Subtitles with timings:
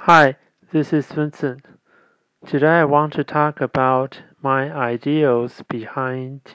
[0.00, 0.36] Hi,
[0.70, 1.64] this is Vincent.
[2.46, 6.54] Today I want to talk about my ideals behind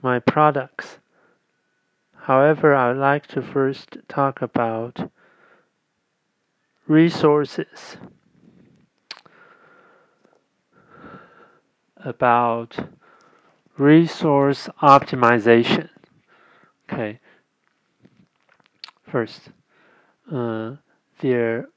[0.00, 0.98] my products.
[2.22, 5.10] However, I'd like to first talk about
[6.86, 7.98] resources.
[11.98, 12.88] About
[13.76, 15.90] resource optimization.
[16.90, 17.20] Okay.
[19.06, 19.50] First,
[20.32, 20.76] uh,
[21.20, 21.68] there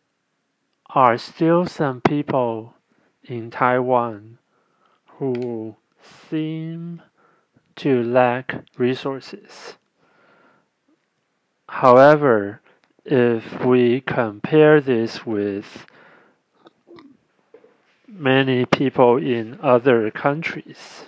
[0.90, 2.74] are still some people
[3.24, 4.38] in Taiwan
[5.18, 5.76] who
[6.30, 7.02] seem
[7.76, 9.78] to lack resources.
[11.68, 12.62] However,
[13.06, 15.86] if we compare this with
[18.08, 21.06] many people in other countries,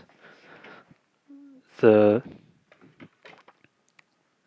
[1.79, 2.21] the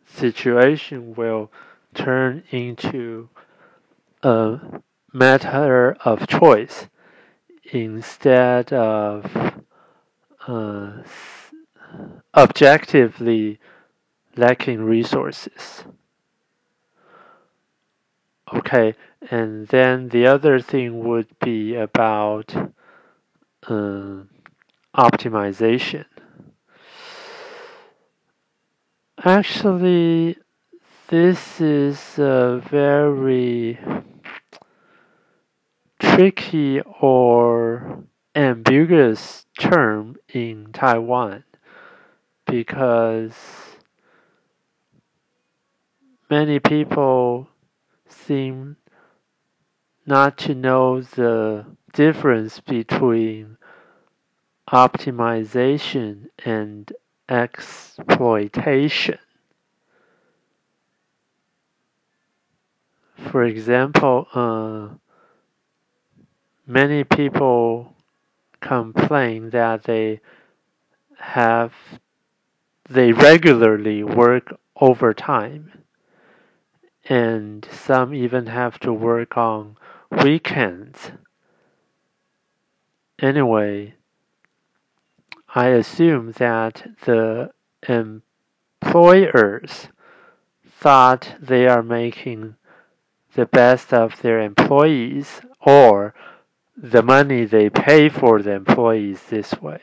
[0.05, 1.51] situation will
[1.93, 3.29] turn into
[4.21, 4.59] a
[5.13, 6.87] matter of choice
[7.71, 9.53] instead of
[10.47, 11.03] uh,
[12.35, 13.59] objectively
[14.35, 15.85] lacking resources.
[18.53, 18.95] Okay,
[19.31, 22.53] and then the other thing would be about
[23.67, 24.23] uh,
[24.95, 26.05] optimization.
[29.23, 30.37] Actually,
[31.07, 33.79] this is a very
[36.15, 38.03] tricky or
[38.35, 41.43] ambiguous term in Taiwan
[42.45, 43.33] because
[46.29, 47.47] many people
[48.07, 48.77] seem
[50.05, 53.57] not to know the difference between
[54.71, 56.93] optimization and
[57.27, 59.17] exploitation.
[63.17, 64.89] For example, uh,
[66.65, 67.93] many people
[68.61, 70.21] complain that they
[71.17, 71.73] have
[72.89, 75.71] they regularly work overtime.
[77.09, 79.77] And some even have to work on
[80.11, 81.11] weekends.
[83.19, 83.95] Anyway
[85.55, 87.51] i assume that the
[87.87, 89.87] employers
[90.67, 92.55] thought they are making
[93.35, 96.15] the best of their employees or
[96.75, 99.79] the money they pay for the employees this way.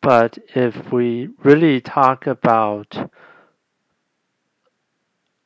[0.00, 3.10] But if we really talk about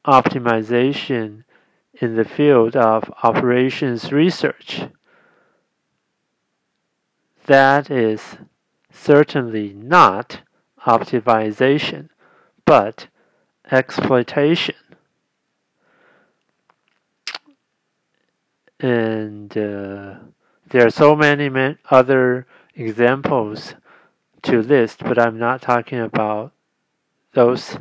[0.06, 1.44] optimization
[2.00, 4.82] in the field of operations research,
[7.46, 8.36] that is
[8.90, 10.40] certainly not
[10.86, 12.08] optimization,
[12.64, 13.08] but
[13.70, 14.74] exploitation.
[18.78, 20.14] And uh,
[20.68, 21.48] there are so many
[21.90, 23.74] other examples
[24.42, 26.52] to list, but I'm not talking about
[27.34, 27.78] those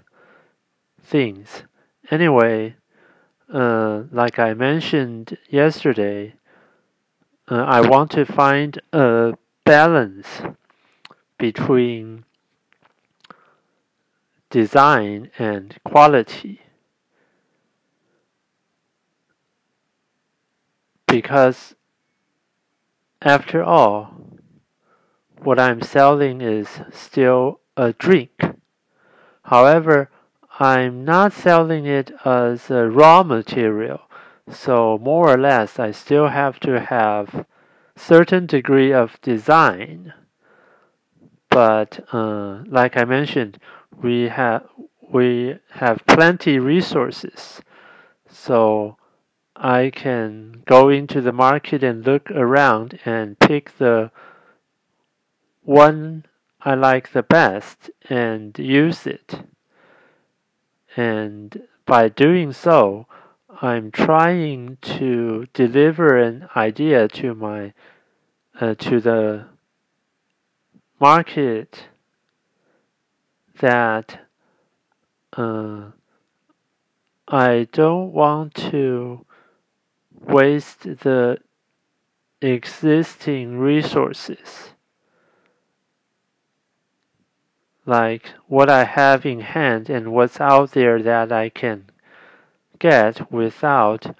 [1.01, 1.63] things.
[2.11, 2.75] Anyway,
[3.53, 6.35] uh, like I mentioned yesterday,
[7.49, 10.41] uh, I want to find a balance
[11.37, 12.25] between
[14.49, 16.61] design and quality.
[21.07, 21.75] Because
[23.25, 24.13] after all,
[25.41, 28.31] what I'm selling is still a drink.
[29.43, 30.09] However,
[30.59, 34.01] I'm not selling it as a raw material,
[34.47, 37.45] so more or less I still have to have
[37.95, 40.13] certain degree of design.
[41.49, 43.57] But uh, like I mentioned,
[44.01, 44.67] we have
[45.11, 47.61] we have plenty resources,
[48.27, 48.97] so
[49.55, 54.11] I can go into the market and look around and pick the
[55.63, 56.25] one
[56.61, 59.43] I like the best and use it.
[60.97, 63.07] And by doing so,
[63.61, 67.73] I'm trying to deliver an idea to my
[68.59, 69.45] uh, to the
[70.99, 71.87] market
[73.59, 74.19] that
[75.33, 75.91] uh,
[77.27, 79.24] I don't want to
[80.27, 81.37] waste the
[82.41, 84.75] existing resources
[87.85, 91.85] like what I have in hand and what's out there that I can
[92.79, 94.15] get without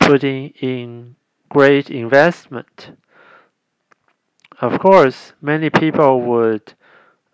[0.00, 1.16] putting in
[1.48, 2.96] great investment.
[4.60, 6.74] Of course, many people would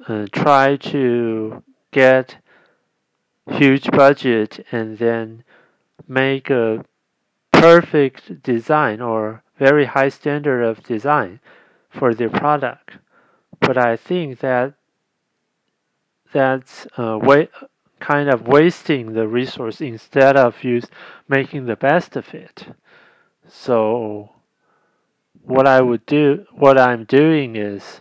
[0.07, 2.37] uh, try to get
[3.51, 5.45] huge budget and then
[6.07, 6.85] make a
[7.61, 11.41] perfect design or very high standard of design
[11.91, 12.99] for their product.
[13.61, 14.75] But I think that
[16.33, 17.49] that's uh, way,
[18.01, 20.87] kind of wasting the resource instead of use
[21.29, 22.67] making the best of it.
[23.49, 24.31] So
[25.43, 28.01] what I would do, what I'm doing is,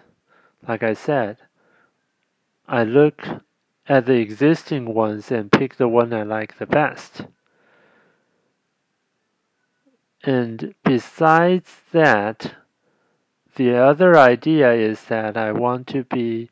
[0.68, 1.38] like I said,
[2.68, 3.26] I look
[3.88, 7.22] at the existing ones and pick the one I like the best.
[10.28, 12.56] And besides that,
[13.56, 16.50] the other idea is that I want to be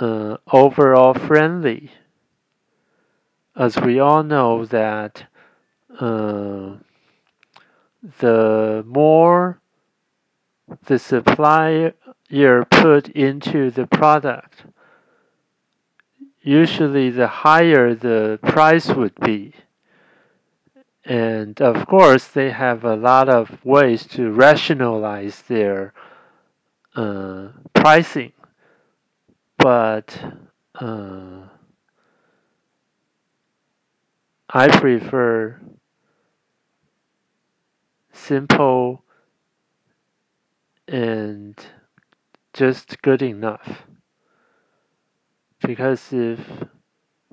[0.00, 1.90] uh, overall friendly.
[3.54, 5.24] As we all know that
[6.00, 6.76] uh,
[8.20, 9.60] the more
[10.86, 11.92] the supplier
[12.70, 14.64] put into the product,
[16.40, 19.52] usually the higher the price would be.
[21.04, 25.92] And of course, they have a lot of ways to rationalize their
[26.96, 28.32] uh, pricing.
[29.58, 30.18] But
[30.74, 31.48] uh,
[34.48, 35.60] I prefer
[38.12, 39.04] simple
[40.88, 41.54] and
[42.52, 43.82] just good enough.
[45.60, 46.40] Because if,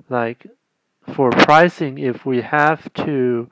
[0.08, 0.46] like,
[1.14, 3.50] for pricing, if we have to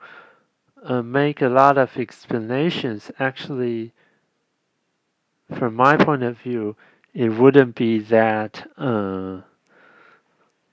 [0.83, 3.93] uh, make a lot of explanations, actually,
[5.57, 6.75] from my point of view,
[7.13, 9.41] it wouldn't be that uh,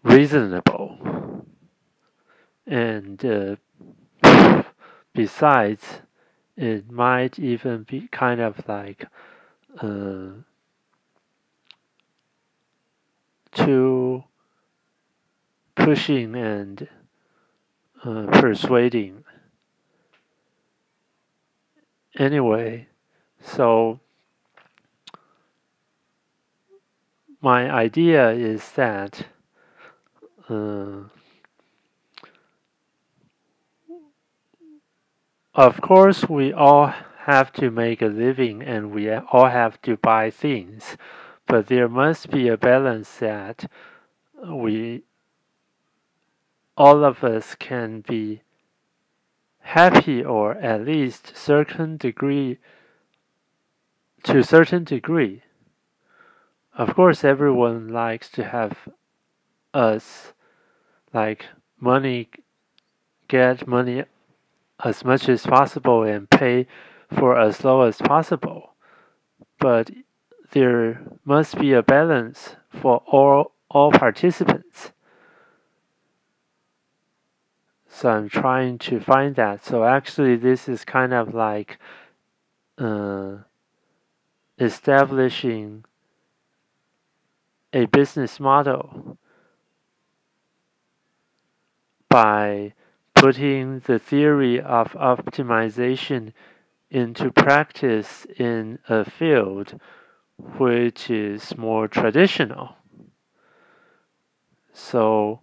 [0.02, 1.44] reasonable.
[2.66, 3.58] And
[4.22, 4.62] uh,
[5.14, 6.00] besides,
[6.56, 9.06] it might even be kind of like
[9.80, 10.28] uh,
[13.52, 14.24] too
[15.78, 16.88] pushing and
[18.04, 19.24] uh, persuading.
[22.18, 22.88] Anyway,
[23.40, 24.00] so
[27.40, 29.26] my idea is that
[30.48, 31.02] uh,
[35.54, 40.30] of course we all have to make a living and we all have to buy
[40.30, 40.96] things,
[41.46, 43.70] but there must be a balance that
[44.44, 45.02] we
[46.78, 48.40] all of us can be
[49.58, 52.56] happy or at least certain degree
[54.22, 55.42] to a certain degree.
[56.76, 58.88] Of course everyone likes to have
[59.74, 60.32] us
[61.12, 61.46] like
[61.80, 62.28] money
[63.26, 64.04] get money
[64.84, 66.68] as much as possible and pay
[67.12, 68.74] for as low as possible.
[69.58, 69.90] But
[70.52, 74.92] there must be a balance for all all participants
[77.98, 81.78] so I'm trying to find that so actually this is kind of like
[82.78, 83.38] uh,
[84.60, 85.84] establishing
[87.72, 89.18] a business model
[92.08, 92.72] by
[93.16, 96.32] putting the theory of optimization
[96.92, 99.80] into practice in a field
[100.56, 102.76] which is more traditional.
[104.72, 105.40] So,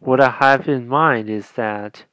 [0.00, 2.04] what I have in mind is that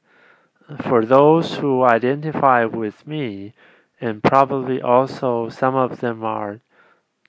[0.82, 3.54] for those who identify with me,
[4.00, 6.60] and probably also some of them are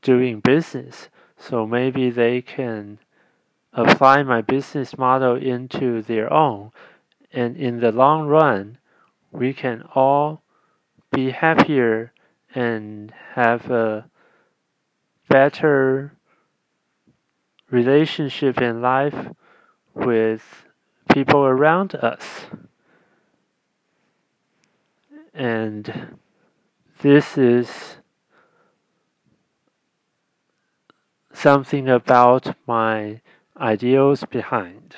[0.02, 3.00] doing business, so maybe they can
[3.74, 6.72] apply my business model into their own.
[7.32, 8.80] And in the long run,
[9.32, 10.42] we can all
[11.12, 12.12] be happier
[12.56, 14.10] and have a
[15.30, 16.14] better
[17.70, 19.28] relationship in life
[19.98, 20.66] with
[21.12, 22.46] people around us.
[25.34, 26.18] And
[27.02, 27.98] this is
[31.34, 33.22] something about my
[33.60, 34.96] ideals behind.